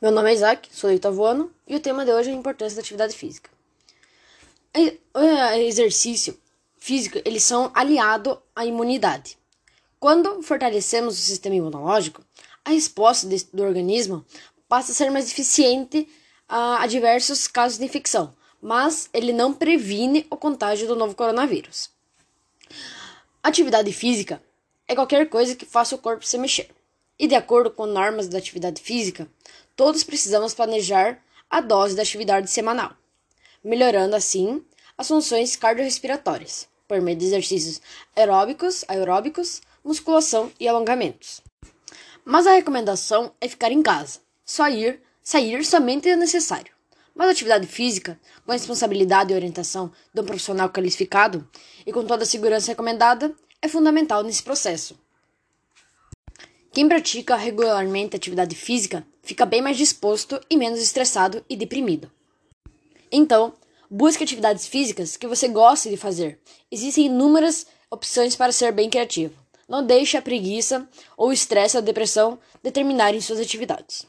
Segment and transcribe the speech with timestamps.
[0.00, 2.36] Meu nome é Isaac, sou do oitavo ano e o tema de hoje é a
[2.36, 3.50] importância da atividade física.
[5.12, 5.20] O
[5.56, 6.40] exercício
[6.78, 9.36] físico, eles são aliado à imunidade.
[9.98, 12.24] Quando fortalecemos o sistema imunológico,
[12.64, 14.24] a resposta do organismo
[14.66, 16.08] passa a ser mais eficiente
[16.48, 21.90] a diversos casos de infecção, mas ele não previne o contágio do novo coronavírus.
[23.42, 24.42] Atividade física
[24.88, 26.70] é qualquer coisa que faça o corpo se mexer.
[27.20, 29.28] E de acordo com normas da atividade física,
[29.76, 32.92] todos precisamos planejar a dose da atividade semanal,
[33.62, 34.64] melhorando assim
[34.96, 37.78] as funções cardiorrespiratórias, por meio de exercícios
[38.16, 41.42] aeróbicos, aeróbicos, musculação e alongamentos.
[42.24, 46.72] Mas a recomendação é ficar em casa, só ir, sair somente é necessário.
[47.14, 51.46] Mas a atividade física, com a responsabilidade e orientação de um profissional qualificado
[51.84, 54.98] e com toda a segurança recomendada, é fundamental nesse processo.
[56.72, 62.10] Quem pratica regularmente atividade física fica bem mais disposto e menos estressado e deprimido.
[63.10, 63.52] Então,
[63.90, 66.38] busque atividades físicas que você goste de fazer.
[66.70, 69.34] Existem inúmeras opções para ser bem criativo.
[69.68, 74.06] Não deixe a preguiça ou o estresse ou a depressão determinarem suas atividades.